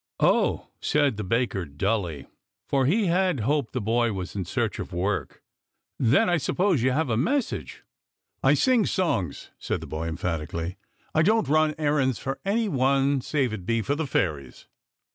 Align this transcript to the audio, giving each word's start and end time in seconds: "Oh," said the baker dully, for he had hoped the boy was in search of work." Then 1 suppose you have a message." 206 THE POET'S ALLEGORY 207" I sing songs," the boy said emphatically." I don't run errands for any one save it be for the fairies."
"Oh," 0.19 0.69
said 0.79 1.17
the 1.17 1.23
baker 1.23 1.63
dully, 1.63 2.25
for 2.67 2.87
he 2.87 3.05
had 3.05 3.41
hoped 3.41 3.71
the 3.71 3.79
boy 3.79 4.11
was 4.13 4.35
in 4.35 4.45
search 4.45 4.79
of 4.79 4.91
work." 4.91 5.43
Then 5.99 6.27
1 6.27 6.39
suppose 6.39 6.81
you 6.81 6.89
have 6.89 7.11
a 7.11 7.15
message." 7.15 7.83
206 8.41 8.65
THE 8.65 8.71
POET'S 8.81 8.97
ALLEGORY 8.97 9.35
207" 9.35 9.53
I 9.61 9.61
sing 9.61 9.61
songs," 9.67 9.79
the 9.81 9.87
boy 9.87 10.05
said 10.05 10.09
emphatically." 10.09 10.77
I 11.13 11.21
don't 11.21 11.47
run 11.47 11.75
errands 11.77 12.17
for 12.17 12.39
any 12.43 12.67
one 12.67 13.21
save 13.21 13.53
it 13.53 13.67
be 13.67 13.83
for 13.83 13.93
the 13.93 14.07
fairies." 14.07 14.65